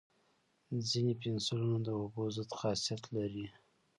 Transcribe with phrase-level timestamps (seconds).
[0.89, 3.47] ځینې پنسلونه د اوبو ضد خاصیت لري.